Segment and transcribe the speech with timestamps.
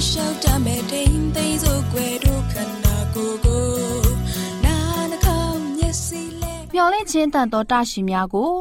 [0.00, 3.64] လိုက်လျှောက်တမဲ့ထိန်သိမ်းစို့ွယ်တို့ခန္ဓာကိုယ်ကို
[4.64, 4.76] နာ
[5.10, 8.52] နှခေါင်းမျက်စိလဲမျော်လင့်ခြင်းတန်တော်တရှိများကို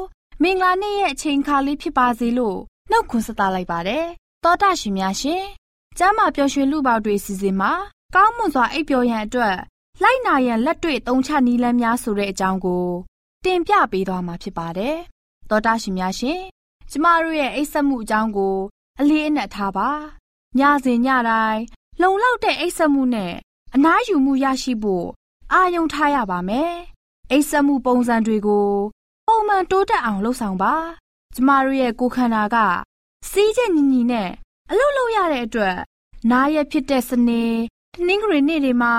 [0.42, 2.58] မင်္ဂလာနေ့ရဲ့အချိန်ခါလေးဖြစ်ပါစေလို့
[2.92, 4.06] နှုတ်ခွန်းဆက်သလိုက်ပါတယ်
[4.44, 5.44] တောတရှိများရှင်
[5.98, 7.72] ကျမ်းမာပျော်ရွှင်လူပေါတွေစီစဉ်မှာ
[8.16, 9.56] ကောင်းမွန်စွာအိပ်ပျော်ရန်အတွက်
[10.04, 12.86] လိုက်နာရန်လက်တွေ့သုံးချနည်းလမ်းများဆိုတဲ့အကြောင်းကို
[13.46, 14.98] တင်ပြပေးသွားမှာဖြစ်ပါတယ်
[15.50, 16.40] တောတရှိများရှင်
[16.92, 18.56] ကျမတို့ရဲ့အိပ်စက်မှုအကြောင်းကို
[19.00, 19.90] အလေးအနက်ထားပါ
[20.58, 21.62] ညစဉ်ညတိုင်း
[22.02, 23.34] လုံလောက်တဲ့အိပ်စက်မှုနဲ့
[23.76, 25.08] အနားယူမှုရရှိဖို့
[25.54, 26.74] အာယုံထားရပါမယ်
[27.32, 28.70] အိပ်စက်မှုပုံစံတွေကို
[29.28, 30.76] ပုံမှန်တိုးတက်အောင်လှုပ်ဆောင်ပါ
[31.36, 32.58] ကျမတို့ရဲ့ကိုယ်ခန္ဓာက
[33.30, 34.30] စီးချက်ညီညီနဲ့
[34.70, 35.78] အလုပ်လုပ်ရတဲ့အတွက်
[36.32, 37.44] နားရဖြစ်တဲ့စနေ
[37.94, 38.96] တနင်္ဂနွေနေ့တွေမှာ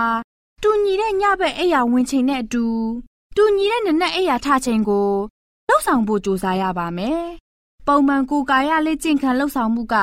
[0.63, 2.67] တူညီတဲ့ညဘက်အိယာဝင်ချိန်နဲ့အတူ
[3.37, 5.11] တူညီတဲ့နနက်အိယာထချိန်ကို
[5.69, 7.25] လှုပ်ဆောင်ဖို့ကြိုးစားရပါမယ်
[7.87, 9.97] ပုံမှန်ကိုယ်ကာယလေးကျင့်ခံလှုပ်ဆောင်မှုက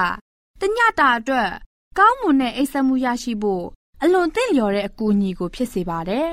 [0.61, 1.49] တညတာအတွက်
[1.97, 3.65] ကောင်းမွန်တဲ့အိပ်စက်မှုရရှိဖို့
[4.01, 6.29] အလွန်သင့်လျော်တဲ့အကူအညီကိုဖြစ်စေပါတယ်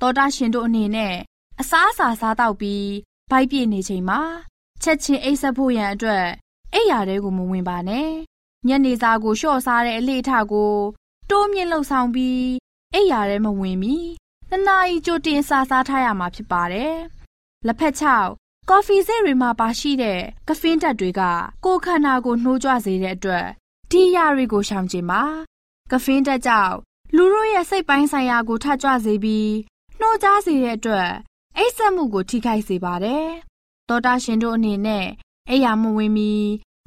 [0.00, 1.14] တောတာရှင်တို့အနေနဲ့
[1.60, 2.86] အစားအစာစားတော့ပြီး
[3.30, 4.20] ဗိုက်ပြည့်နေချိန်မှာ
[4.82, 6.26] ချက်ချင်းအိပ်ဆက်ဖို့ရန်အတွက်
[6.72, 8.10] အိပ်ရာတွေကိုမဝင်ပါနဲ့
[8.68, 10.74] ညနေစာကိုလျှော့စားတဲ့အလေထကို
[11.30, 12.44] တိုးမြင့်လှုပ်ဆောင်ပြီး
[12.94, 13.96] အိပ်ရာထဲမဝင်မီ
[14.48, 16.96] နှစ်နာရီကြိုတင်စားစားထားရမှာဖြစ်ပါတယ်
[17.66, 18.30] လက်ဖက်ချောက်
[18.68, 21.22] ကော်ဖီစိတ်တွေမှာပါရှိတဲ့ကဖင်းဓာတ်တွေက
[21.64, 23.46] ကိုယ်ခန္ဓာကိုနှိုးကြွစေတဲ့အတွက်
[23.90, 25.22] ဒီရတွေကိုရှောင်ကျင်ပါ
[25.90, 26.74] ကဖင်းဓာတ်ကြောင့်
[27.16, 29.52] လူတို့ရဲ့စိတ်ပိုင်းဆိုင်ရာကိုထကြွစေပြီး
[30.00, 31.10] နှိုးကြားစေတဲ့အတွက်
[31.56, 33.26] အိပ်စက်မှုကိုထိခိုက်စေပါတယ်။
[33.88, 35.06] သောတာရှင်တို့အနေနဲ့
[35.50, 36.32] အိယာမဝင်မီ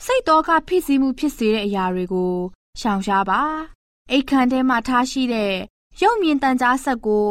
[0.05, 2.33] စိတ်တော်ကဖိစီးမှုဖြစ်စေတဲ့အရာတွေကို
[2.79, 3.41] ရှောင်ရှားပါ။
[4.11, 5.53] အိတ်ခမ်းထဲမှာထားရှိတဲ့
[6.01, 7.29] ရုပ်မြင်တန်ကြားဆက်ကို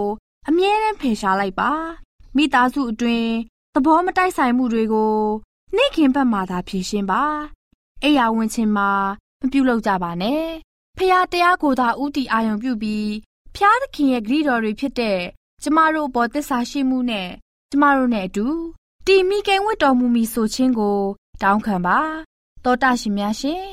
[0.49, 1.70] အမြဲတမ်းဖယ်ရှားလိုက်ပါ။
[2.37, 3.31] မိသားစုအတွင်း
[3.76, 5.15] သဘောမတိုက်ဆိုင်မှုတွေကို
[5.75, 7.23] နှိခင်ဘက်မှသာဖြေရှင်းပါ။
[8.03, 8.91] အိယာဝင်ခြင်းမှာ
[9.41, 10.44] မပြုတ်လောက်ကြပါနဲ့။
[10.99, 13.11] ဖះတရားကိုသာဥတီအာယုံပြုပြီး
[13.55, 15.21] ဖျားသခင်ရဲ့ဂရုတော်တွေဖြစ်တဲ့
[15.62, 17.29] ကျမတို့အပေါ်တစ္ဆာရှိမှုနဲ့
[17.71, 18.47] ကျမတို့နဲ့အတူ
[19.06, 20.99] တီမိကိန်ဝတ်တော်မူမီဆိုခြင်းကို
[21.43, 21.99] တောင်းခံပါ
[22.65, 23.65] တောတာရှင်များရှင်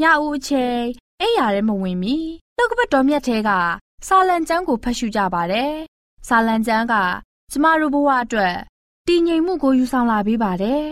[0.00, 0.78] ညဦးအချိန်
[1.20, 2.16] အိယာရဲမဝင်မီ
[2.56, 3.50] နှုတ်ကပတ်တော်မြတ်ထဲက
[4.06, 5.74] စာလံကျမ်းကိုဖတ်ရှုကြပါတယ်
[6.28, 6.94] စာလံကျမ်းက
[7.50, 8.56] ကျမတို့ဘဝအတွက်
[9.08, 10.84] တည်ငြိမ်မှုကိုယူဆောင်လာပေးပါတယ်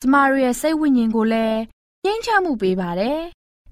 [0.00, 1.58] ကျမတို့ရဲ့စိတ်ဝိညာဉ်ကိုလည်း
[2.04, 3.20] ငြိမ်းချမ်းမှုပေးပါတယ်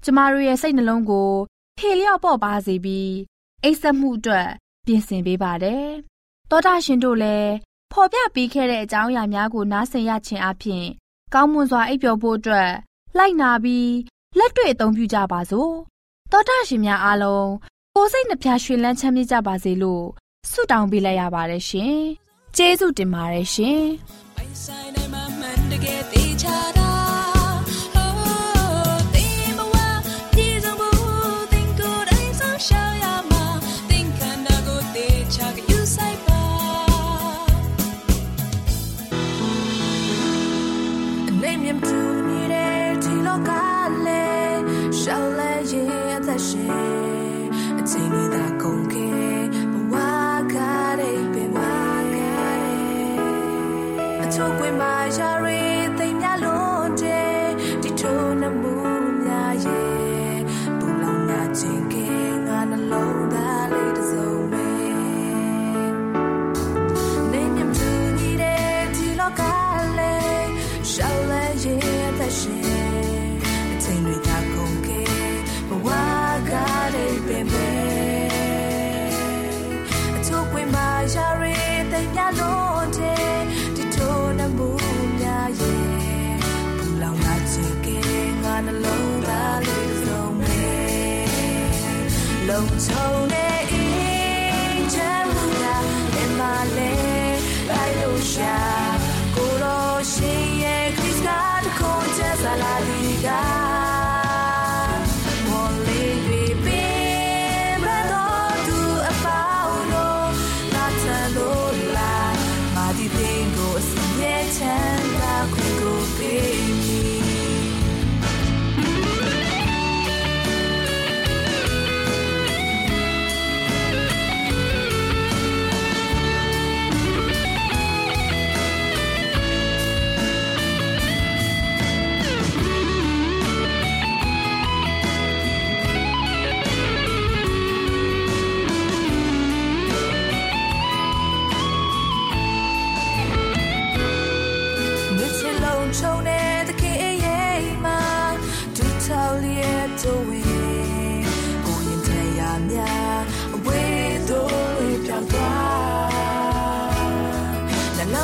[0.03, 1.31] ကျမတို့ရဲ့စိတ်နှလုံးကို
[1.77, 3.13] ဖေလျော့ပေါ့ပါစေပြီး
[3.63, 4.47] အိတ်ဆက်မှုအတွက်
[4.85, 5.85] ပြင်ဆင်ပေးပါတယ်။
[6.49, 7.51] သောတာရှင်တို့လည်း
[7.91, 10.85] ဖော်ပြပေးခဲ့တဲ့အကြောင်းအရာများကိုနားဆင်ရခြင်းအပြင်
[11.33, 12.71] ကောင်းမွန်စွာအိပ်ပျော်ဖို့အတွက်
[13.17, 13.91] လိုက်နာပြီး
[14.37, 15.73] လက်တွေ့အသုံးပြုကြပါစို့။
[16.31, 17.49] သောတာရှင်များအားလုံး
[17.95, 20.05] ကိုယ်စိတ်နှပြရွှင်လန်းချမ်းမြေ့ကြပါစေလို့
[20.51, 21.99] ဆုတောင်းပေးလိုက်ရပါတယ်ရှင်။
[22.57, 23.85] ကျေးဇူးတင်ပါတယ်ရှင်။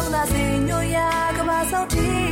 [0.06, 1.07] နှလုံးသားစိညိုရာ
[1.38, 2.25] ကဘာဆောင်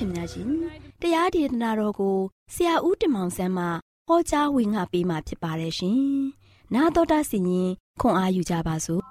[0.00, 0.46] ရှင်များရှင်
[1.02, 2.16] တရားဒေသနာတော်ကို
[2.54, 3.64] ဆရာဦးတင်မောင်ဆန်းမှ
[4.08, 5.98] ဟောကြားဝင်ငါပေးมาဖြစ်ပါတယ်ရှင်။
[6.74, 9.02] နာတော်တာစီရင်ခွန်အားယူကြပါစို့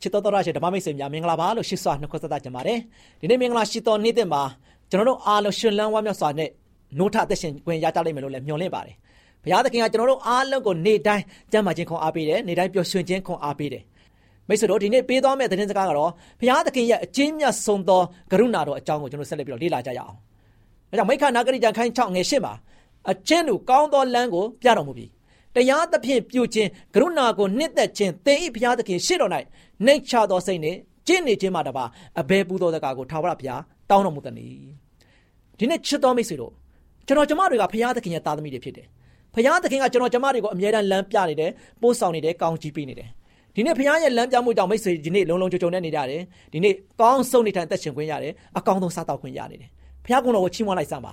[0.00, 2.78] ချစ်တော်တော်ရရှိဓမ္မမိတ်ဆွေများမင်္ဂလာပါလို့ရှိစွာနှုတ်ခွန်းဆက်တာကြပါတယ်
[3.20, 4.42] ဒီနေ့မင်္ဂလာရှိတော်နေ့တဲ့မှာ
[4.90, 6.50] ကျွန်တော်တို့အားလုံးရှင်လန်းဝါမြောက်စွာနဲ့
[6.98, 8.96] နိုးထအသက်ရှင်ခွင့်ရကြလိမ့်မယ်လို့လည်းမျှော်လင့်ပါတယ်
[9.42, 13.82] ဘုရားသခင်ကကျွန်တော်တို့အားလုံးကိုနေ့တိုင်းကြမ်းမာခြင်းခွန်အားပေးတယ်နေ့တိုင်းပျော်ရွှင်ခြင်းခွန်အားပေးတယ်
[14.50, 18.02] မိတ်ဆွေတို့ဒီနေ့ပေးသွားမယ့်သတင်းစကားကတော့ဘုရားသခင်ရဲ့အချင်းမြတ်ဆုံးသော
[18.32, 20.14] ကရုဏာတော်အကြောင်းကိုကျွန်တော်ဆက်လက်ပြီးတော့လေ့လာကြရအောင်
[20.90, 22.54] ဒါကြောင့်မိခနာဂရိကြံခိုင်း6ငယ်8မှာ
[23.10, 25.06] အချင်းတို့ကောင်းသောလမ်းကိုပြတော်မူပြီ
[25.56, 29.30] တရားသဖြင့်ပြုခြင်းကရုဏာကိုနှစ်သက်ခြင်းသင်၏ဘုရားသခင်ရှေ့တော်၌
[29.84, 31.84] နှိတ်ချသောစိတ်နှင့်ကျင့်နေခြင်းမှတပါ
[32.20, 34.70] အဘယ်ပူသောစကားကိုထာဝရဘုရားတောင်းတော်မူသနည်း
[35.58, 36.52] ဒီနေ့ချစ်တော်မိတ်ဆွေတို့
[37.06, 38.86] ကျွန်တော်ကျမတွေကဘုရားသခင်ရဲ့သားသမီးတွေဖြစ်တယ်
[39.34, 41.50] ဘုရားသခင်ကကျွန်တော်ကျမတွေကိုအမြဲတမ်းလမ်းပြနေတယ်
[41.82, 43.08] ပို့ဆောင်နေတယ်ကောင်းချီးပေးနေတယ်
[43.54, 49.70] ဒီနေ့ဘုရားရဲ့လမ်းပြမှုကြောင့်မိတ်ဆွေဒီနေ့လုံလုံချုံချုံနဲ့နေကြတယ်ဒီနေ့ကောင်းဆုံးနေထိုင်သက်ရှင်ခွင့်ရတယ်အကောင်းဆုံးစားတောက်ခွင့်ရနေတယ်
[50.04, 51.12] ဘုရားကုံတော်ကိုချီးမွမ်းလိုက်စမ်းပါ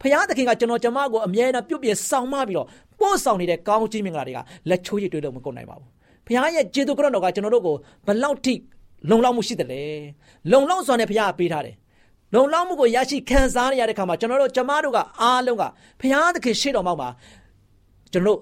[0.00, 2.66] ဘုရားသခင်ကကျွန်တော်ကျမကိုအမြဲတမ်းပြုတ်ပြဆောင်မပြီးတော့
[3.00, 5.88] ပို့ဆောင်နေတဲ့ကောင်းချီးမင်္ဂလာတွေကလက်ချိုးရည်တွေးလို့မကုန်နိုင်ပါဘူး
[6.26, 7.76] ဘုရားရဲ့ကျေးဇူးကရုဏာတော်ကကျွန်တော်တို့ကို
[8.06, 8.54] ဘလောက်ထိ
[9.10, 9.82] လုံလောက်မှုရှိတယ်လဲ
[10.52, 11.76] လုံလောက်စွာနဲ့ဘုရားပေးထားတယ်
[12.34, 15.64] လုံလောက်မှုကိုရရှိခံစားရတဲ့ခါမှာကျွန်တော်တို့ကျမတို့ကအားလုံးက
[16.00, 17.08] ဘုရားသခင်ရှေ့တော်မှာ
[18.12, 18.38] ကျွန်တော်တို့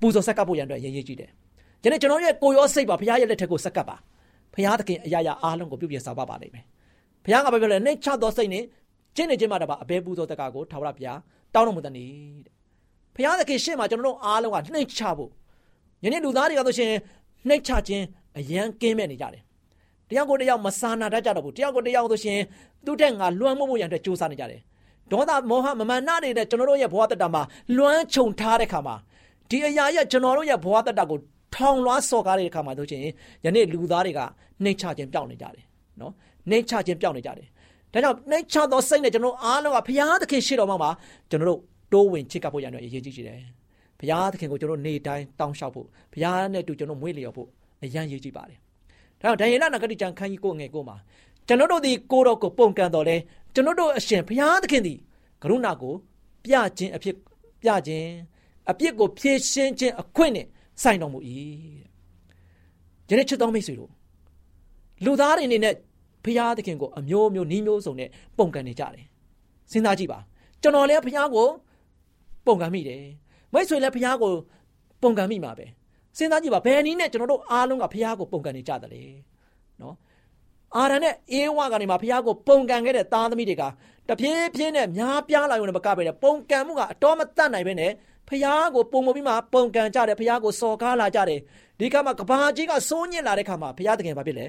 [0.00, 1.30] ပူဇော်ဆက်ကပ်ဖို့ရန်အတွက်ရည်ရည်ကြည့်တယ်။
[1.84, 3.96] ယနေ့ကျွန်တော်ရဲ့ကိုရောစိတ်ပါဘုရားရဲ့လက်ထက်ကိုဆက်ကပ်ပါ။
[4.54, 6.64] ဘုရားသခင်အရာရာအားလုံးကိုပြုပြင်ဆောင်ပါပါလိမ့်မယ်။
[7.24, 8.64] ဘုရားကပြောလဲနှိမ့်ချသောစိတ်နဲ့
[9.16, 11.18] ကျင့်နေခြင်းမှတပါအဘဲပူဇော်တက်ကကိုထာဝရဘုရား
[11.54, 12.08] တောင်းတော်မူတဲ့နေ့
[12.46, 12.52] တဲ့။
[13.14, 15.30] ဘုရားသခင်ရှေ့မှာကျွန်တော်တို့အားလုံးကနှိမ့်ချဖို့
[16.04, 16.92] ယနေ့လူသားတွေကဆိုရှင်
[17.48, 18.04] နှိမ့်ချခြင်း
[18.38, 19.42] အယံကင်းမဲ့နေကြတယ်။
[20.08, 22.38] တယောက်ကိုတယောက်မစာနာတတ်ကြတော့ဘူး။တယောက်ကိုတယောက်ဆိုရှင်
[22.84, 24.60] သူ့တဲ့ငါလွှမ်းမိုးမှုရန်အတွက်စူးစမ်းနေကြတယ်။
[25.10, 27.42] ဒေါသမမောဟမမာနတွေနဲ့ကျွန်တော်တို့ရဲ့ဘဝတတမှာ
[27.76, 28.96] လွှမ်းခြုံထားတဲ့ခါမှာ
[29.50, 31.18] ဒီအရာရဲ့ကျွန်တော်တို့ရဲ့ဘဝတတကို
[31.54, 33.02] ထောင်လွှားစော်ကားတဲ့အခါမှာဆိုရှင်
[33.44, 34.20] ယနေ့လူသားတွေက
[34.62, 35.64] နှိမ့်ချခြင်းပြောင်းနေကြတယ်
[36.00, 36.12] နော်
[36.50, 37.46] နှိမ့်ချခြင်းပြောင်းနေကြတယ်
[37.92, 40.90] ဒါကြောင့်နှိမ့်ချသောစိတ်နဲ့ကျွန်တော်အားလုံးကဘုရားသခင်ရှိတော်မှာ
[41.30, 41.60] ကျွန်တော်တို့
[41.92, 43.40] တိုးဝင်ချစ်ကပ်ဖို့ရတဲ့အရေးကြီးတယ်
[43.98, 47.48] ဘုရားသခင်ကိုကျွန်တော်နေတိုင်းတောင်းလျှောက်ဖို့ဘုရားနဲ့တူကျွန်တော်မွေးလျော်ဖို့
[47.84, 48.58] အရန်ရေးကြည့်ပါတယ်
[49.20, 50.96] ဒါကြောင့်ဒံယေလနဂတိကျမ်းခန်းကြီးကိုငယ်ကိုမှာ
[51.48, 53.16] ကျွန်တော်တို့ဒီကိုတော်ကိုပုံကန်တော်လဲ
[53.54, 54.98] ကျွန်တော်တို့အရှင်ဘုရားသခင်သည်
[55.42, 55.94] ကရုဏာကို
[56.44, 57.16] ပြခြင်းအဖြစ်
[57.62, 58.08] ပြခြင်း
[58.70, 60.46] အပြစ်ကိုဖြေရှင်းခြင်းအခွင့်နဲ့
[60.82, 61.18] ဆိုင်တော်မူ၏
[63.08, 63.90] တဲ့ယနေ့ချစ်တော်မိတ်ဆွေတို့
[65.04, 65.74] လူသားတွေအနေနဲ့
[66.24, 69.06] ဖရာသခင်ကိုအမျိုးမျိုးနှီးမျိုးစုံနဲ့ပုံကန်နေကြတယ်
[69.72, 70.18] စဉ်းစားကြည့်ပါ
[70.62, 71.48] ကျွန်တော်လည်းဖရာကို
[72.46, 73.04] ပုံကန်မိတယ်
[73.52, 74.32] မိတ်ဆွေလည်းဖရာကို
[75.02, 75.66] ပုံကန်မိမှာပဲ
[76.18, 79.02] စဉ်းစားကြည့်ပါဘယ်နည်းနဲ့ကျွန်တော်တို့အားလုံးကဖရာကိုပုံကန်နေကြတယ်လေ
[79.80, 79.94] နော်
[80.76, 83.62] အာရန်နဲ့အေးဝါကနေမှဖရာကိုပုံကန်ခဲ့တဲ့သားသမီးတွေက
[84.08, 87.92] တပြေးပြေးနဲ့များပြားလာရုံနဲ့မကပဲပုံကန်မှုကအတော်မတတ်နိုင်ပဲနဲ့
[88.28, 91.40] ဖះကိုပုံမပြီးမှပုံကန်ကြတယ်ဖះကိုစော်ကားလာကြတယ်
[91.78, 94.46] ဒီကမှာကဘာကြီးကစိုးညစ်လာတဲ့ခါမှာဖះတကယ်ဘာဖြစ်လဲ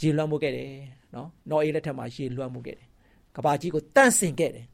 [0.00, 0.70] ရေလွှမ်းမှုခဲ့တယ်
[1.14, 2.86] နော်နော်အေးလက်ထက်မှာရေလွှမ်းမှုခဲ့တယ်
[3.36, 4.66] ကဘာကြီးကိုတန့်စင်ခဲ့တယ်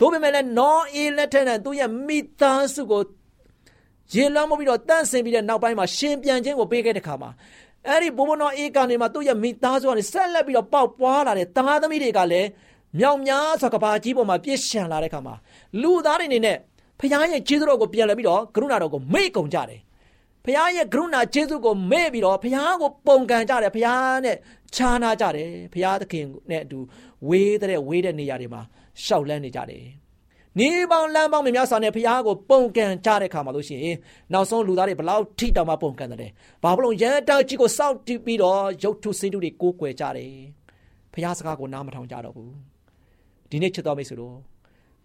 [0.00, 3.02] တို့ပေမဲ့လည်းနော်အေးလက်ထက်နဲ့သူ့ရဲ့မိသားစုကို
[4.14, 7.30] ရေလွှမ်းမှုပြီးတော့တန့်စင်ပြီးတဲ့နောက်ပိုင်းမှာရှင်ပြန်ခြင်းကိုပေးခဲ့တဲ့ခါမှာ
[7.88, 12.48] အဲ့ဒီဘိုးဘနောအေးကနေမှသူ့ရဲ့မိသားစုကနေဆက်လက်ပြီးတော့ပေါက်ပွားလာတဲ့သားသမီးတွေကလည်း
[12.98, 15.34] မြောင်များစွာကဘာကြီးပေါ်မှာပြည့်ရှံလာတဲ့ခါမှာ
[15.82, 16.56] လူသားတွေအနေနဲ့
[17.00, 19.80] ဖခင်ရဲ့ကျေးဇူးတော်ကိုပြန်လှည့်ပြီးတော့ကရုဏာတော်ကိုမေ့ကုန်ကြတယ်
[20.44, 24.36] ဖခင်ရဲ့ကရုဏာကျေးဇူးကိုမေ့ပြီးတော့ဖခင်ကိုပုံကန်ကြတယ်ဖခင်နဲ့
[24.74, 26.78] ခြားနာကြတယ်ဖခင်သခင်နဲ့အတူ
[27.28, 28.62] ဝေးတဲ့ဝေးတဲ့နေရာတွေမှာ
[29.04, 29.84] ရှောက်လန်းနေကြတယ်
[30.58, 33.96] နေပေါင်းလမ်းပေါင်းများစွာနဲ့ဖခင်ကိုပုံကန်ကြတဲ့ခါမှာလို့ရှိရင်
[34.32, 40.32] နောက်ဆုံးလူသားတွေဘလောက်ထိတောင်မှပုံကန်တယ်ဘာဖြစ်လို့ရန်တောက်ကြီးကိုစောင့်တည်ပြီးတော့ရုပ်ထုစင်းတုတွေကိုးကွယ်ကြတယ်
[41.12, 42.52] ဖခင်စကားကိုနားမထောင်ကြတော့ဘူး
[43.50, 44.34] ဒီနေ့ချစ်တော်မိတ်ဆွေတို့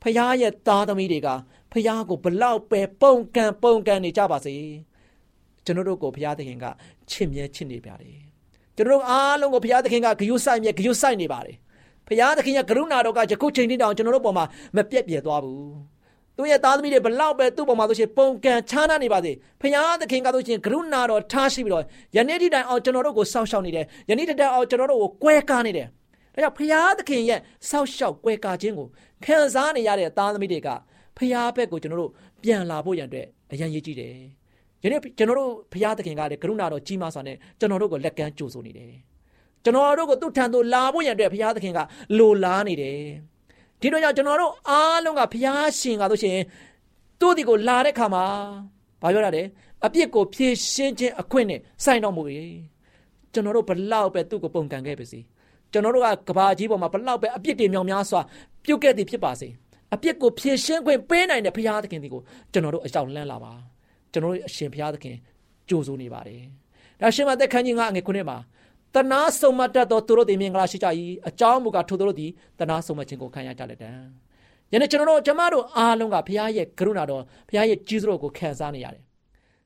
[0.01, 1.27] ဖះရဲ့သားသမီးတွေက
[1.71, 4.55] ဖះကိုဘလောက်ပဲပုံကန်ပုံကန်နေကြပါစေ
[5.65, 6.65] ကျွန်တော်တို့ကိုဖះသခင်က
[7.09, 8.17] ချစ်မြဲချစ်နေပါတယ်
[8.75, 11.55] ကျွန်တော်တို့အားလုံးကိုဖះသခင်ကဂရုစိုက်မြဲဂရုစိုက်နေပါတယ်
[12.07, 15.71] ဖះသခင်ရဲ့ကရုဏာတော်ကယခုချိန်ထိတောင်ကျွန်တော်တို့ပေါ်မှာမပြတ်ပြဲသွားဘူး
[16.37, 19.31] သူရဲ့သားသမီးတွေဘလောက်ပဲသူ့ပေါ်မှာဆိုရှင်ပုံကန်ချားနာနေပါစေ
[19.61, 21.83] ဖခင်သခင်ကဆိုရှင်ကရုဏာတော်ထားရှိပြီးတော့
[22.15, 25.87] ယနေ့ဒီတိုင်အောင်ကျွန်တော်တို့ကိုစောင့်ရှောက်နေတယ်ယနေ့တိုင်အောင်ကျွန်တော်တို့ကိုကွဲကားနေတယ်
[26.33, 28.87] ဒါကြောင့်ဖခင်သခင်ရဲ့စောင့်ရှောက်ကွဲကားခြင်းကို
[29.25, 30.69] ခံစားနေရတဲ့သားသမီးတွေက
[31.17, 32.11] ဖရားဘက်ကိုကျွန်တော်တို့
[32.43, 34.13] ပြန်လာဖို့ရန်အတွက်အရန်ရည်ကြည့်တယ်။
[34.83, 38.91] ယနေ့ကျွန်တော်တို့ဖရားသခင်ကလည်းကရုဏာတော်ကြီးမားစွာနဲ့ကျွန်တော်တို့ကိုလက်ကမ်းကြိုဆိုနေတယ်။
[39.63, 41.79] ကျွန်တော်တို့ကိုသူ့ထံသို့လာဖို့ရန်အတွက်ဖရားသခင်က
[42.17, 42.99] လိုလားနေတယ်။
[43.81, 46.37] ဒီတော့ကြောင့်ကျွန်တော်တို့အားလုံးကဖရားရှင်ကဆိုရှင်
[47.19, 48.25] သူ့ဒီကိုလာတဲ့ခါမှာ
[49.01, 49.43] ဘာပြောရလဲ
[49.85, 52.23] အပြစ်ကိုဖြေရှင်းခြင်းအခွင့်နဲ့ဆိုင်တော်မူ၏
[53.33, 55.19] ကျွန်တော်တို့ဘလောက်ပဲသူ့ကိုပုံကန်ခဲ့ပါစေ
[55.71, 58.21] ကျွန်တော်တို့ကကဘာကြီးပေါ်မှာဘလောက်ပဲအပြစ်တွေမြောင်များစွာ
[58.65, 59.47] ပြုတ်ခဲ့သည်ဖြစ်ပါစေ
[59.93, 63.53] အပြစ်ကိုဖြေရှင်းခွင့်ပေးနိုင်တဲ့ဘုရားသခင်ဒီကိုကျွန်တော်တို့အကြောင်းလန့်လာပါ
[64.11, 65.15] ကျွန်တော်တို့အရှင်ဘုရားသခင်
[65.69, 66.41] ကြိုးစိုးနေပါတယ်
[67.01, 68.37] ဒါရှင်မသက်ခန်းကြီးငါငယ်ခုနှစ်မှာ
[68.95, 70.87] တနာဆုံးမတတ်သောသူတို့သည်မင်္ဂလာရှိကြ၏
[71.27, 73.89] အကြောင်းမူကားထိုသူတို့သည်တနာဆုံးမခြင်းကိုခံရကြလက်တံ
[74.71, 79.03] ယနေ့ကျွန်တော်တို့ကျမတို့အားလုံးကဘုရားရဲ့ကရုဏာတော်ဘုရားရဲ့ကြီးစိုးတော်ကိုခံစားနေရတယ်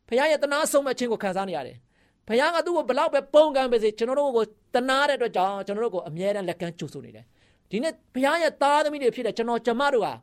[0.09, 1.77] ဘုရားရဲ့တနာဆုံးမခြင်းကိုခံစားနေရတယ်
[2.27, 7.25] ဘုရားကသူ့ကိုဘလောက်ပဲပုံကံပဲစေကျွန်တော်တို့ကိုတနာတဲ့အတွက်ကြောင့်ကျွန်တော်တို့ကိုအမြဲတမ်းလက်ကမ်းကြိုဆိုနေတယ်
[7.69, 10.13] ဒီနေ့ဘုရားရဲ့သားသမီးတွေဖြစ်တဲ့ကျွန်တော်ကျမတို့ဟာ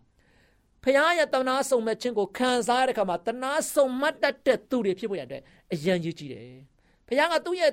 [0.85, 5.41] ဘုရားရဲ့တနာဆုံမဲ့ခြင်းကိုခံစားရတဲ့ခါမှာတနာဆုံမှတ်တတ်တဲ့သူတွေဖြစ်ဖို့ရတဲ့
[5.73, 6.47] အရန်ကြီးကြီးတယ်
[7.09, 7.73] ဘုရားကသူ့ရဲ့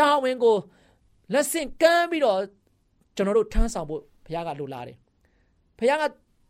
[0.00, 0.56] တာဝန်ကို
[1.32, 2.40] လက်ဆင့်ကမ်းပြီးတော့
[3.16, 4.96] ကျွန်တော်တို့ထမ်းဆောင်ဖို့ဘုရားကလိုလားတယ်
[5.78, 6.04] ဘုရားက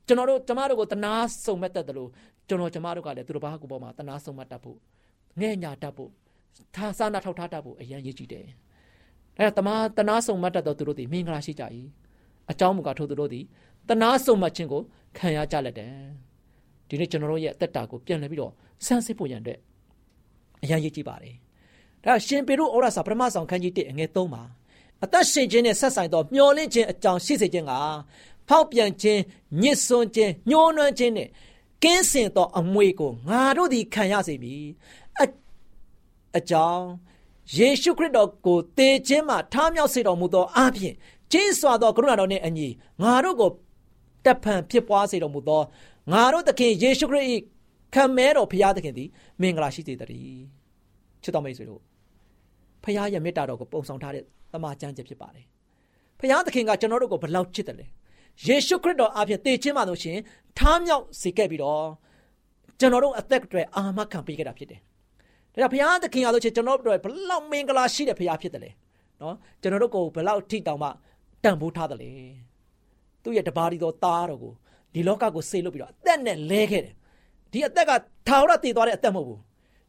[0.06, 1.12] ကျွန်တော်တို့ကျမတို့ကိုတနာ
[1.44, 2.10] ဆုံမဲ့တတ်တယ်လို့
[2.48, 4.78] ကျွန်တော်ကျမတို့ကလည်းသူတို့ဘာကူပေါ်မှာတနာဆုံမှတ်တတ်ဖို့
[5.40, 6.10] ငဲ့ညာတတ်ဖို့
[6.74, 8.46] ထားစာနာထောက်ထားတတ်ဖို့အရန်ရည်ကြည်တယ်။
[9.38, 11.64] အဲဒါတမတနာဆုံမှတ်တတ်တော့သူတို့ဒီမင်္ဂလာရှိကြ၏
[12.50, 13.44] အကြောင်းမူကားထို့သူတို့သည်
[13.88, 14.82] တနာဆုံမှတ်ခြင်းကို
[15.16, 15.92] ခံရကြလက်တယ်
[16.88, 18.52] ဒီနေ့ကျွန်တော်တို့ရဲ့အသက်တာကိုပြန်လှည့်ပြီးတော့
[18.86, 19.58] စမ်းစစ်ဖို့ရန်အတွက်
[20.62, 21.36] အရန်ရည်ကြည်ပါတယ်
[22.04, 24.42] ဒါရှင်ပေရုဩရစာပထမဆောင်ခန်းကြီး1အငယ်3မှာ
[25.04, 27.72] အသက်ရှင်ခြင်းနဲ့ဆက်ဆိုင်သောမျောလင့်ခြင်းအကြောင်းရှိစေခြင်းက
[28.48, 29.20] ဖောက်ပြန်ခြင်း
[29.62, 31.28] ညစ်စွန်းခြင်းညှိုးနွမ်းခြင်းနဲ့
[31.82, 34.64] ကင်းစင်သောအမွေကိုငါတို့သည်ခံရစေမည်
[35.20, 35.26] အ
[36.36, 36.86] အကြောင်း
[37.56, 40.94] ယေရှုခရစ်တော်ကိုတည်ခြင်းမှထားမြောက်စေတော်မူသောအပြင်
[41.32, 42.68] ကြီးစွာသောကရုဏာတော်နှင့်အညီ
[43.02, 43.50] ငါတို့ကို
[44.24, 45.62] တပ်ဖန်ဖြစ်ပွားစေတော်မူသော
[46.12, 47.26] ငါတို့သခင်ယေရှုခရစ်၏
[47.94, 49.08] ခံမဲတော်ဖရာသခင်သည်
[49.40, 50.44] မင်္ဂလာရှိစေတည်း
[51.22, 51.80] ချစ်တော်မိတ်ဆွေတို့
[52.84, 55.44] ဖရာရဲ့မေတ္တာတော်ကိုပုံဆောင်ထားတဲ့တမန်ကျမ်းချက်ဖြစ်ပါတယ်
[56.20, 57.86] ဖရာသခင်ကကျွန်တော်တို့ကိုဘယ်လောက်ချစ်တယ်လဲ
[58.46, 60.18] ယေရှုခရစ်တော်အပြင်တည်ခြင်းမှလို့ရှင်
[60.58, 61.86] ထားမြောက်စေခဲ့ပြီးတော့
[62.78, 64.80] ကျွန်တော်တို့အသက်တွေအာမခံပေးခဲ့တာဖြစ်တယ်
[65.52, 68.70] ဒါကြောင့်ဘုရားသခင်အားလို့ချင်းကျွန်တော်တို့ဘလောက်မင်္ဂလာရှိတဲ့ဘုရားဖြစ်တယ်လေ
[69.20, 70.88] နော်ကျွန်တော်တို့ကိုဘလောက်ထိတောင်မှ
[71.42, 72.10] တန်ဖိုးထားတယ်လေ
[73.22, 74.52] သူ့ရဲ့တပါးဒီတော်သားတော်ကို
[74.94, 76.94] ဒီလောကကိုဆေးလို့ပြီးတော့အသက်နဲ့လဲခဲ့တယ်
[77.52, 77.90] ဒီအသက်က
[78.28, 79.40] ထာဝရတည်သွားတဲ့အသက်မဟုတ်ဘူး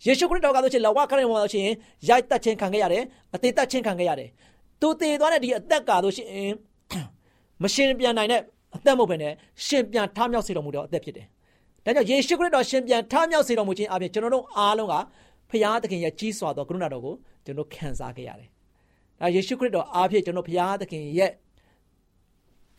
[0.05, 1.67] ယေရှုခရစ်တော်ကဆိုရှင်လဝခရစ်တော်ဆိုရှင်
[2.10, 3.03] ရိုက်တက်ခြင်းခံခဲ့ရတယ်
[3.36, 4.29] အသေးတက်ခြင်းခံခဲ့ရတယ်
[4.82, 6.53] သူတည်သွားတဲ့ဒီအသက်ကဆိုရှင်
[7.63, 8.41] မရှင်ပြန်နိုင်တဲ့
[8.75, 9.34] အသက်မဟုတ်ဘဲနဲ့
[9.65, 11.27] ရှင်ပြန်ထားမြောက်စေတော်မူတဲ့အသက်ဖြစ်တယ်
[11.86, 14.96] ဒါကြောင့်ယေရှုခရစ်တော်ရှင်ပြန်ထားမြောက်စေတော်မူခြင်းအပြင်ကျွန်တော်တို့အားလုံးက
[15.54, 18.50] ဖရာသခင်ရဲ့ကြီးစွာသောကရုဏာတော်ကိုကျွန်တော်ခံစားခဲ့ရတယ်။
[19.20, 21.32] ဒါယေရှုခရစ်တော်အားဖြင့်ကျွန်တော်ဖရာသခင်ရဲ့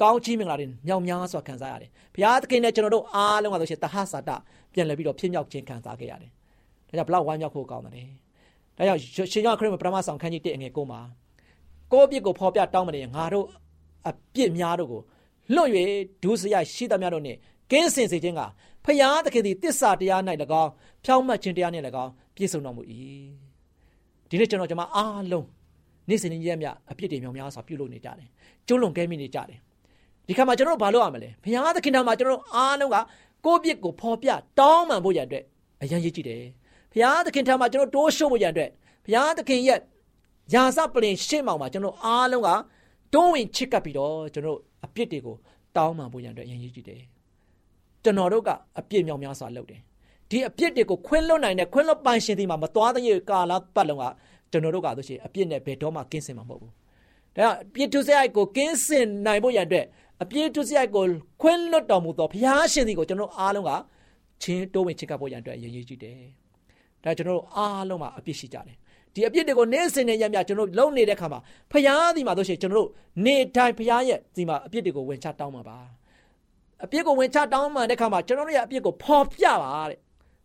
[0.03, 4.31] ကောင်းချီးမင်္ဂလာတွေမြောက်များစွာခံစားရတယ်။ဘုရားသခင်နဲ့ကျွန်တော်တို့အားလုံးကဆိုရှင်တဟဆာတ
[4.73, 6.31] ပြန်လည်ပြီးတော့ဖြစ်မြောက်ခြင်းခံစားခဲ့ရတယ်။
[6.89, 8.09] ဒါကြောင့်ဘလောက်ဝမ်းမြောက်ဖို့ကောင်းတယ်။
[8.79, 9.01] ဒါကြောင့်
[9.33, 11.01] ရှင်ယောခရစ်မပရမဆောင်ခန်းကြီး1အငယ်9မှာ
[11.93, 13.47] ကိုယ့်အပြစ်ကိုဖော်ပြတောင်းမနေငါတို့
[14.09, 15.01] အပြစ်များတို့ကို
[15.55, 15.71] လွတ်၍
[16.23, 17.39] ဒုစရိုက်ရှိသမျှတို့နှင့်
[17.71, 18.41] ကင်းစင်စေခြင်းက
[18.85, 20.21] ဖျားသခင်သည်တစ္ဆာတရား၌၎
[20.63, 20.71] င်း
[21.05, 22.83] ဖြောင်းမှတ်ခြင်းတရားနှင့်၎င်းပြည့်စုံတော်မူ၏
[24.29, 25.47] ဒီနေ့ကျွန်တော်ကျွန်မအားလုံး
[26.09, 28.29] နေ့စဉ်နေ့ရက်မြအပြစ်တွေမြောင်များစွာပြုလုပ်နေကြတယ်
[28.67, 29.59] ကျွလွန်ကဲမိနေကြတယ်
[30.29, 32.97] ဒီခါမှာကျွန်တော်တို့ဘာလုပ်ရမလဲဘုရားသခင်တော်မှာကျွန်တော်တို့အားလုံးက
[33.45, 35.45] ကိုယ့်ပြစ်ကိုဖော်ပြတောင်းပန်ဖို့ရန်အတွက်
[35.83, 36.43] အရန်ရည်ကြည့်တယ်
[36.93, 38.71] ဘုရားသခင်ထံမှာကျွန်တော်တိုးရှို့ဖို့ရန်အတွက်
[39.05, 39.79] ဘုရားသခင်ရဲ့
[40.55, 42.51] ယာစပလင်ရှင်းမောင်မှာကျွန်တော်အားလုံးက
[43.15, 45.37] တွန်းဝင်ချစ်ကပ်ပြီးတော့ကျွန်တော်အပြစ်တွေကို
[45.77, 47.03] တောင်းပန်ဖို့ရန်အတွက်အရန်ရည်ကြည့်တယ်
[48.05, 49.81] ကျွန်တော်တို့ကအပြစ်မြောင်များစွာလုပ်တယ်
[50.31, 54.05] ဒီအပြစ်တွေကိုခွင်းလွတ်နိုင်တဲ့ခွင်းလွတ်ပိုင်ရှင်ဒီမှာမသွားတဲ့ကာလပတ်လုံးက
[54.51, 56.73] ကျွန်တော်တို့ကဆိုရှင်အပြစ်နဲ့ဘယ်တော့မှကင်းစင်မှာမဟုတ်ဘူး
[57.37, 59.87] ဒါပြစ်သူစရိုက်ကိုကင်းစင်နိုင်ဖို့ရန်အတွက်
[60.23, 61.05] အပြစ်သူစရိုက်ကို
[61.43, 63.71] ခွင်းလွတ်တော်မူသောဘုရားရှင်ဒီကိုကျွန်တော်အားလုံးက
[64.43, 66.21] ချင်းတိုးဝင်ချစ်ကပ်ဖို့ရန်အတွက်အရေးကြီးတယ်
[67.05, 68.77] ဒါကျွန်တော်တို့အားလုံးမှာအပြစ်ရှိကြတယ်
[69.15, 71.41] ဒီအပြစ်တွေကိုနေ့စဉ်နဲ့ရမြကျွန်တော်လုံနေတဲ့ခါမှာ
[71.73, 72.89] ဖျားဒီမှာဆိုရှင်ကျွန်တော်တို့
[73.25, 75.79] နေတိုင်းဖျားရဲ့ဒီမှာအပြစ်တွေကိုဝင်ချတောင်းမှာပါ
[76.83, 79.99] အပြစ်ကိုဝင်ချတောင်းမှတဲ့ခါမှာကျွန်တော်တို့ရဲ့အပြစ်ကိုဖော်ပြပါတဲ့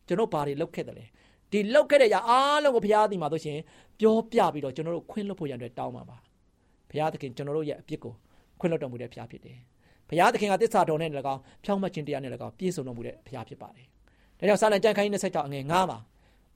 [0.08, 1.06] ကျွန်တော်ဘာတွေလုပ်ခဲ့တယ်လဲ
[1.52, 3.58] ဒီလုပ်ခဲ့တဲ့အရာအားလုံးကိုဘုရားသည်မှာဆိုရှင်
[4.00, 6.18] ပြောပြပြီးတော့ကျွန်တော်တို့ခွင့်လွှတ်ဖို့ရန်အတွက်တောင်းပါပါ
[6.90, 8.14] ဘုရားသခင်ကျွန်တော်တို့ရဲ့အပြစ်ကို
[8.60, 9.58] ခွင့်လွှတ်တော်မူတဲ့ဘုရားဖြစ်တယ်
[10.10, 13.86] ဘုရားသခင်ကတစ္ဆာတော်နဲ့လည်းကောင်းဖြောင်းမခြင်းတရားနဲ့လည်းကောင်းပြည့်စုံတော်မူတဲ့ဘုရားဖြစ်ပါတယ်
[14.40, 16.00] ဒါကြောင့်စာလံကျမ်းခန်းကြီး26အငယ်9မှာ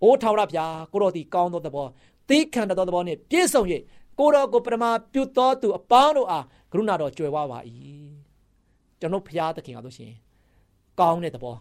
[0.04, 1.88] အိုးထောင်ရဘုရားကိုတော်ဒီကောင်းသောသဘော
[2.30, 3.64] သီးခံတော်သဘောနဲ့ပြည့်စုံ၍
[4.20, 7.60] ကိုတော်ကိုပရမပြုတော်သူအပေါင်းတို့အားကရုဏာတော်ကြွယ်ဝပါ၏
[9.04, 10.12] ကျွန်တော်ဘုရားသခင်ကဆိုရှင်
[11.00, 11.56] ကောင်းတဲ့သဘော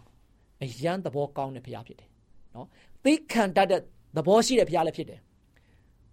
[0.63, 2.09] အယံသဘောကောင်းတဲ့ဘုရားဖြစ်တယ်
[2.55, 2.67] နော်
[3.03, 3.81] သိခံတတ်တဲ့
[4.17, 5.19] သဘောရှိတဲ့ဘုရားလည်းဖြစ်တယ်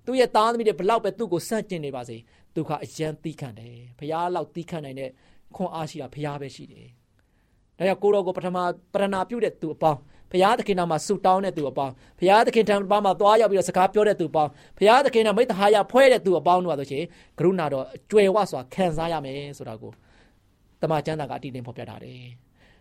[0.05, 2.16] သူ့ရဲ့သားသမီးတွေဘလောက်ပဲသူ့ကိုစန့်ကျင်နေပါစေ
[2.55, 5.11] သူကအယံသိခံတယ်ဘုရားလောက်သိခံနိုင်တဲ့
[5.57, 6.87] ခွန်အားရှိတာဘုရားပဲရှိတယ်
[7.79, 8.59] ဒါကြောင့်ကိုတော်ကိုပထမ
[8.93, 9.99] ပရဏာပြုတဲ့သူအပေါင်း
[10.31, 17.05] ဘုရားသခင်နာမှာဆူတောင်းတဲ့သူအပေါင်းဘုရားသခင်ထံမှာသွားရောက်ပြီးတော့စကားပြောတဲ့သူအပေါင်းဘုရားသခင်နာမိတ္တဟာယဖွဲတဲ့သူအပေါင်းတို့ပါဆိုရှင်
[17.38, 19.93] ကရုဏာတော်အကျွယ်ဝစွာခံစားရမယ်ဆိုတာကို
[20.83, 22.19] တမန်ကျမ်းစာကအတိအလင်းဖော်ပြထားတယ်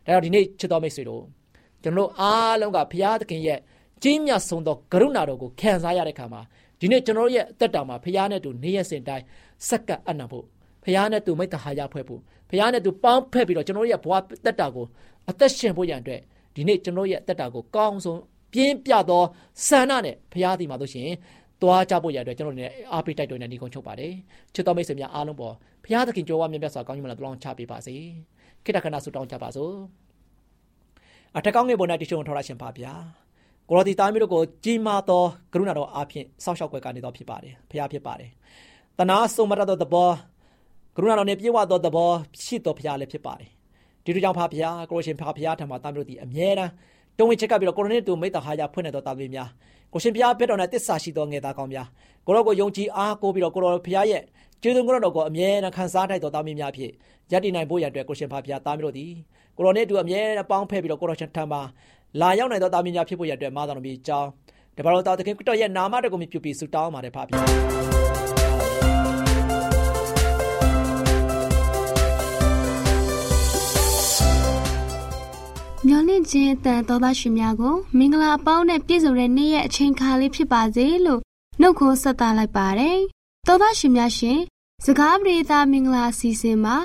[0.05, 1.23] ဒါကြောင့်ဒီနေ့ချစ်တော်မိတ်ဆွေတို့
[1.83, 3.59] ကျွန်တော်အားလုံးကဘုရားသခင်ရဲ့
[4.03, 6.41] ကြီးမြတ်ဆုံးသောကရုဏာတော်ကိုခံစားရတဲ့ခါမှာ
[6.79, 9.23] ဒီနေ့ကျွန်တော်ရဲ့အသက်တာမှာဘုရားနဲ့တူနေရစဉ်တိုင်း
[9.69, 10.45] စက္ကပ်အနံ့ဖို့
[10.83, 14.13] ဘုရားနဲ့တူမိတ္တဟာယဖွဲ့ဖို့ဘုရားနဲ့တူပေါင်းဖက်ပြီးတော့ကျွန်တော်ရဲ့ဘဝ
[14.45, 14.85] တက်တာကို
[15.29, 16.21] အသက်ရှင်ဖို့ရန်အတွက်
[16.55, 18.19] ဒီနေ့ကျွန်တော်ရဲ့တက်တာကိုကောင်းဆုံး
[18.53, 19.23] ပြင်းပြသော
[19.67, 21.09] ဆန္ဒနဲ့ဘုရားဒီမှာတို့ရှင်
[21.61, 24.13] သွားကြဖို့ရတဲ့ကျွန်တော်တို့အားပေးတိုက်တွန်းနေဒီကုန်းချုပ်ပါတယ်
[24.53, 27.95] ချစ်တော်မိတ်ဆွေများအားလုံးပေါ်ဘုရားသခင်ကြွယ်ဝမြတ်မြတ်စွာကောင်းကြီးမလားတလောင်းချပေးပါစေ
[28.63, 29.73] ခိတ္တခဏဆုတောင်းကြပါစို့
[31.37, 32.93] အထက်ကောင်းငယ်ပေါ်၌တချို့ထော်ရရှင်ပါဗျာ
[33.69, 38.31] ကိုရောဒီသားမျိုးတို့ကိုကြီးမားသောကရုဏာတော်အားဖြင့်စောင့်ရှောက်ွယ်ကနေတော်ဖြစ်ပါတယ်ဘုရားဖြစ်ပါတယ်
[38.97, 40.09] တနာဆုံးမရသောသဘော
[40.95, 42.11] ကရုဏာတော်နဲ့ပြေဝသောသဘော
[42.43, 43.49] ရှိတော်ဘုရားလည်းဖြစ်ပါတယ်
[44.03, 46.71] ဒီလိုကြောင့်ဖာဘုရားကိုရောရှင်ဖာဘုရားထံမှာသားမျိုးတို့ဒီအမြဲတမ်း
[47.17, 49.49] တုံးဝင်ချက်ကပြီးတော့ကိုရိုနီတူမိတ္တဟာရဖွင့်နေတော်သားမျိုးများ
[49.93, 51.87] ကိုရှင်ဘုရားဘက်တော်နဲ့တစ္ဆာရှိသောငယ်သားကောင်းများ
[52.25, 54.23] ကိုရောကိုယုံကြည်အားကိုးပြီးတော့ကိုရောဘုရားရဲ့
[54.61, 56.91] ကျေးဇူးကိုတော်ကိုအမြဲတမ်းခံစားထိုက်တော်သားမျိုးများဖြစ်
[57.31, 59.05] ယက်တည်နိုင်ဖို့ရန်အတွက်ကိုရှင်ဖာဘုရားသားမျိုးတို့ဒီ
[59.57, 61.61] ကိုရောနဲ့တူအမြဲတမ်းပေါင်းဖက်ပြီးတော့ကိုရောရှင်ထံမှာ
[62.21, 64.29] လာရောက်နိုင်သောသားမျိုးများဖြစ်ဖို့ရန်အတွက်မာတော်တော်မြည်ကြောင်း
[64.77, 67.33] တပါတော်သားသခင်ခရစ်တော်ရဲ့နာမတော်ကိုမြည်ပြုပြီးဆုတောင်းပါတယ်ဖာဘု
[75.87, 81.21] မျော်လင့်ခြင်းအတန်သောသားရှင်များကိုမင်္ဂလာအပေါင်းနဲ့ပြည့်စုံတဲ့နေ့ရဲ့အချိန်ခါလေးဖြစ်ပါစေလို့
[81.61, 82.99] နှုတ်ခွန်းဆက်သလိုက်ပါတယ်။
[83.47, 84.39] သောသားရှင်များရှင်
[84.85, 86.75] စကားပရိသတ်မင်္ဂလာအစီအစဉ်မှာ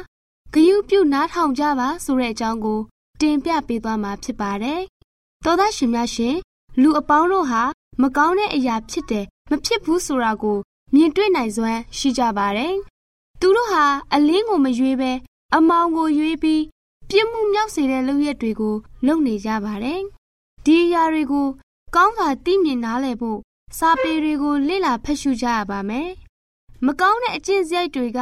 [0.52, 2.80] ဂယုပြုနားထောင်ကြပါဆိုတဲ့အကြောင်းကို
[3.20, 4.80] တင်ပြပေးသွားမှာဖြစ်ပါတယ်။
[5.44, 6.36] သောသားရှင်များရှင်
[6.80, 7.62] လူအပေါင်းတို့ဟာ
[8.02, 10.58] မကောင်းတဲ့အရာဖြစ်တယ်မဖြစ်ဘူးဆိုတာကို
[10.94, 12.74] မြင်တွေ့နိုင်စွမ်းရှိကြပါတယ်။
[13.40, 15.12] သူတို့ဟာအလင်းကိုမရွေးပဲ
[15.54, 16.62] အမောင်ကိုရွေးပြီး
[17.08, 18.74] ပြစ်မှုမြောက်စေတဲ့လုပ်ရက်တွေကို
[19.06, 20.00] လုပ်နေကြပါတယ်။
[20.64, 21.46] ဒီအရာတွေကို
[21.94, 23.38] ကောင်းစွာသိမြင်နားလည်ဖို့
[23.78, 26.08] စာပေတွေကိုလေ့လာဖတ်ရှုကြရပါမယ်။
[26.86, 28.20] မကောင်းတဲ့အကျင့်စရိုက်တွေက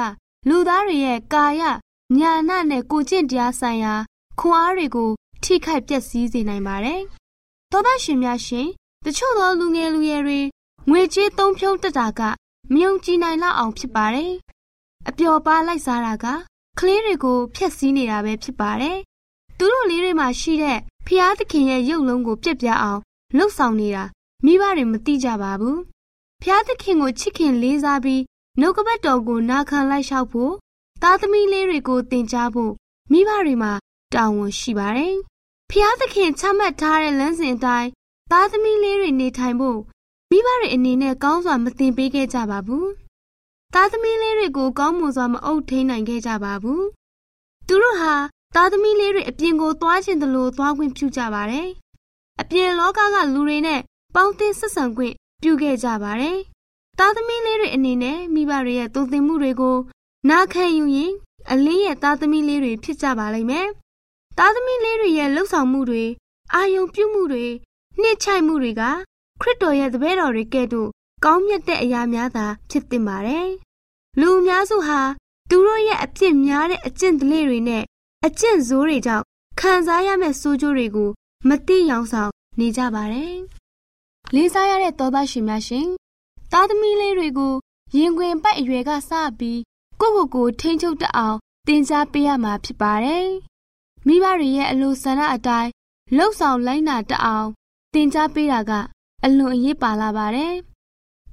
[0.49, 1.63] လူသားတွေရဲ့ကာယ
[2.19, 3.95] ညာနာနဲ့ကိုကျင့်တရားဆိုင်ရာ
[4.41, 5.11] ခွန်အားတွေကို
[5.43, 7.01] ထိခိုက်ပျက်စီးစေနိုင်ပါတယ်။
[7.73, 8.69] သောသားရှင်များရှင်
[9.05, 10.41] တချို့သောလူငယ်လူရွယ်တွေ
[10.89, 12.21] ငွေကြေးသုံးဖြုံးတက်တာက
[12.73, 14.33] မယုံကြည်နိုင်လောက်အောင်ဖြစ်ပါတယ်။
[15.09, 16.27] အပျော်ပါလိုက်စားတာက
[16.79, 18.99] ကလေးတွေကိုဖျက်ဆီးနေတာပဲဖြစ်ပါတယ်။
[19.59, 23.01] သူတို့လေးတွေမှာရှိတဲ့ဖျားသခင်ရဲ့ရုပ်လုံးကိုပြက်ပြအောင်
[23.37, 24.05] လှုပ်ဆောင်နေတာ
[24.45, 25.79] မိဘတွေမသိကြပါဘူး။
[26.43, 28.23] ဖျားသခင်ကိုချစ်ခင်လေးစားပြီး
[28.61, 30.53] နှုတ်ကပတ်တော်ကိုနာခံလိုက်လျှောက်ဖို့
[31.03, 32.73] သားသမီးလေးတွေကိုသင်ကြားဖို့
[33.13, 33.73] မိဘတွေမှာ
[34.15, 35.15] တာဝန်ရှိပါတယ်။
[35.71, 37.91] ဖျားသခင်ချမှတ်ထားတဲ့လမ်းစဉ်အတိုင်း
[38.31, 39.79] သားသမီးလေးတွေနေထိုင်ဖို့
[40.31, 42.87] မိဘတွေအနေနဲ့ကောင်းစွာမသင်ပေးခဲ့ကြပါဘူး။
[43.75, 46.83] သားသမီးလေးတွေကိုကောင်းမွန်စွာမအုပ်ထိန်နိုင်ခဲ့ကြပါဘူး။
[47.67, 48.15] သူတို့ဟာ
[48.55, 51.69] သားသမီးလေးတွေအပြင်ကိုသွားခြင်းတလို့သွားခွင့်ပြုကြပါတယ်။
[52.41, 53.81] အပြင်လောကကလူတွေနဲ့
[54.15, 56.39] ပေါင်းသင်းဆက်ဆံခွင့်ပြုခဲ့ကြပါတယ်။
[56.99, 59.77] သားသမီးလေးတွေအနေနဲ့မိဘတွေရဲ့တုံ့တင်မှုတွေကို
[60.31, 61.13] နာခံယူရင်
[61.51, 63.69] အလင်းရဲ့သားသမီးလေးတွေဖြစ်ကြပါလိမ့်မယ်။
[64.39, 66.05] သားသမီးလေးတွေရဲ့လှုပ်ဆောင်မှုတွေ
[66.55, 67.47] အာယုံပြုမှုတွေ
[68.01, 68.83] နှိမ့်ချိုက်မှုတွေက
[69.41, 70.91] ခရစ်တော်ရဲ့တပည့်တော်တွေကဲ့သို့
[71.25, 73.49] ကောင်းမြတ်တဲ့အရာများသာဖြစ်တင်ပါတယ်။
[74.21, 75.01] လူအများစုဟာ
[75.51, 77.83] သူတို့ရဲ့အပြစ်များတဲ့အကျင့်ဒလေတွေနဲ့
[78.27, 79.25] အကျင့်ဇိုးတွေကြောင့်
[79.61, 81.11] ခံစားရမယ့်ဆိုးကျိုးတွေကို
[81.49, 83.35] မသိရောင်ဆောင်နေကြပါတယ်။
[84.35, 85.89] လေးစားရတဲ့သောသားရှင်များရှင်
[86.53, 87.55] သားသမီးလေးတွေကို
[87.97, 89.61] ရင်ခွင်ပိုက်အရွယ်ကစပြီး
[90.01, 91.37] ကိုကိုကိုထိန်းချုပ်တအောင်
[91.69, 93.27] တင် जा ပေးရမှာဖြစ်ပါတယ်။
[94.07, 95.71] မိဘတွေရဲ့အလိုဆန္ဒအတိုင်း
[96.17, 97.49] လှုပ်ဆောင်လိုက်နာတအောင်
[97.95, 98.73] တင် जा ပေးတာက
[99.25, 100.55] အလွန်အရေးပါလာပါတယ်။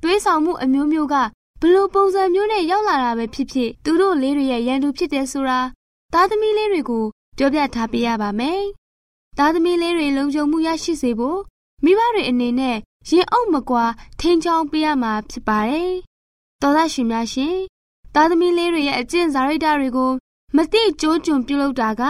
[0.02, 1.16] သွေးဆောင်မှုအမျိုးမျိုးက
[1.62, 5.60] ဘလို့ပုံစံမျိုးနဲ့ရောက်လာတာပဲဖြစ်ဖြစ်သူတို့လေးတွေရဲ့ရန်သူဖြစ်တယ်ဆိုတာ
[6.14, 7.06] သားသမီးလေးတွေကို
[7.38, 8.62] ပြောပြထားပေးရပါမယ်။
[9.38, 11.40] သားသမီးလေးတွေလုံခြုံမှုရရှိစေဖို့
[11.84, 12.78] မိဘတွေအနေနဲ့
[13.10, 13.86] ရင်အုပ်မကွာ
[14.20, 15.92] ထိန်းချောင်းပေးရမှာဖြစ်ပါတယ်။
[16.62, 17.56] တော်သားရှင်များရှင်
[18.16, 20.12] သားသမီးလေးတွေရဲ့အကျင့်စာရိတ္တတွေကို
[20.56, 22.02] မသိကြိုးကျွံပြုလုပ်တာက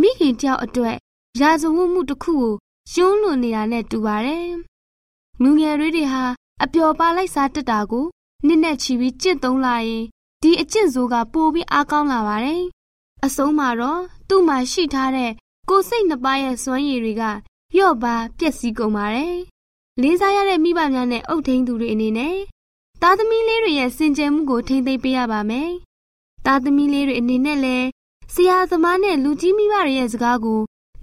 [0.00, 0.96] မိခင်တယောက်အတွက်
[1.40, 2.54] ရာဇဝတ်မှုတစ်ခုကို
[2.92, 4.48] ရှုံးလွန်နေတာနဲ့တူပါတယ်။
[5.42, 6.24] လူငယ်တွေဟာ
[6.64, 8.06] အပျော်ပါလိုက်စားတက်တာကို
[8.46, 10.04] နှစ်နဲ့ချီပြီးကျင့်သုံးလာရင်
[10.42, 12.62] ဒီအကျင့်ဆိုးကပိုပြီးအားကောင်းလာပါတယ်။
[13.24, 15.32] အဆုံးမှာတော့သူ့မှာရှိထားတဲ့
[15.68, 17.22] ကိုယ်စိတ်နှစ်ပါးရဲ့စွမ်းရည်တွေက
[17.74, 19.36] လျော့ပါပျက်စီးကုန်ပါတယ်။
[20.02, 22.36] လေးစားရတဲ့မိဘများနဲ့အုပ်ထိန်းသူတွေအနေနဲ့
[23.02, 25.70] သားသမီးလေးတွေရဲ့စင်ကြယ်မှုကိုထိမ့်သိမ်းပေးရပါမယ်။
[26.46, 27.86] သားသမီးလေးတွေအနေနဲ့လည်း
[28.34, 30.60] ဆရာသမားနဲ့လူကြီးမိဘတွေရဲ့စကားကို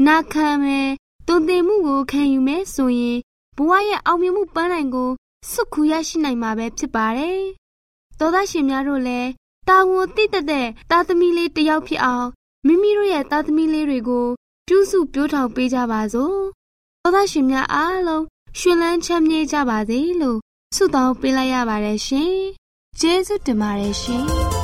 [0.07, 0.89] နာခံမယ်
[1.27, 3.17] တုံသင်မှုကိုခံယူမယ်ဆိုရင်
[3.57, 5.11] ဘဝရဲ့အောင်မြင်မှုပန်းနိုင်ကို
[5.51, 7.41] စွတ်ခူရရှိနိုင်မှာပဲဖြစ်ပါတယ်။
[8.19, 9.29] သောသားရှင်များတို့လည်း
[9.67, 12.27] တာဝန်သိတတ်တဲ့သားသမီးလေးတယောက်ဖြစ်အောင်
[12.67, 14.27] မိမိတို့ရဲ့သားသမီးလေးတွေကို
[14.67, 16.39] ပြုစုပြောထောင်ပေးကြပါစို့။
[17.01, 18.23] သောသားရှင်များအားလုံး
[18.59, 20.39] ရှင်လန်းချမ်းမြေ့ကြပါစေလို့
[20.75, 22.33] ဆုတောင်းပေးလိုက်ရပါတယ်ရှင်။
[22.99, 24.25] ကျေးဇူးတင်ပါတယ်ရှင်။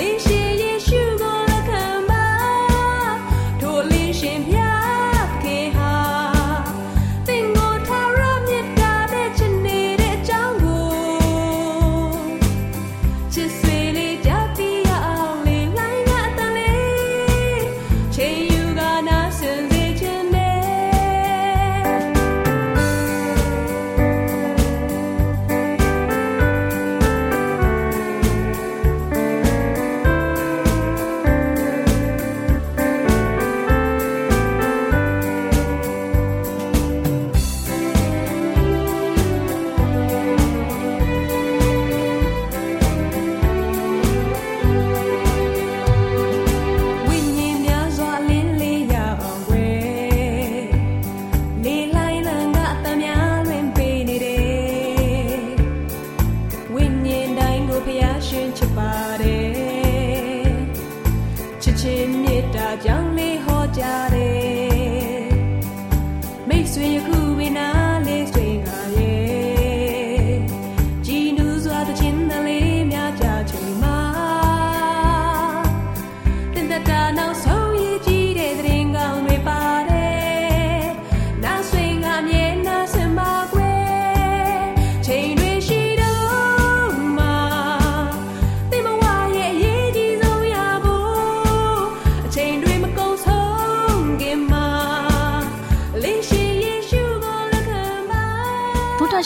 [0.00, 0.39] You.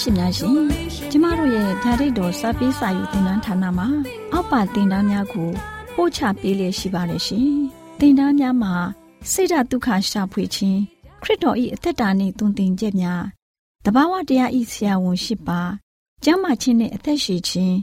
[0.04, 0.58] ရှင်များရှင်
[1.10, 3.88] ကျမတို့ရဲ့ဓာတ်တော်စာပေးစာယူသင်တန်းဌာနမှာ
[4.32, 5.50] အောက်ပါသင်တန်းများကို
[5.94, 7.48] ပို့ချပေးလျက်ရှိပါတယ်ရှင်
[7.98, 8.74] သင်တန်းများမှာ
[9.30, 10.80] ဆိဒ္ဓတုခရှာဖွေခြင်း
[11.22, 13.22] ခရစ်တော်၏အသက်တာနှင့်တုန်သင်ချက်များ
[13.84, 15.60] တဘာဝတရားဤဆရာဝန်ရှိပါ
[16.24, 17.76] ကျမ်းမာခြင်းနှင့်အသက်ရှိခြင်း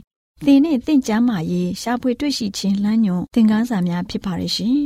[0.44, 4.82] သင်နှင့်သင်ကျမ်းမာရေးရှာဖွေတွေ့ရှိခြင်းလမ်းညွန်သင်ခန်းစာများဖြစ်ပါရဲ့ရှင်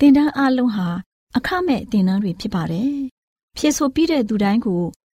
[0.00, 0.88] သင်တန်းအလုံးဟာ
[1.36, 2.94] အခမဲ့သင်တန်းတွေဖြစ်ပါတယ်
[3.58, 4.82] ဖြစ်ဆိုပြီးတဲ့သူတိုင်းကို